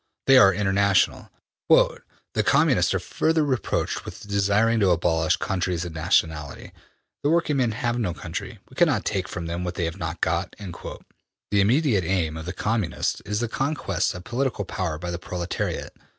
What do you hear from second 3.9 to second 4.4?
with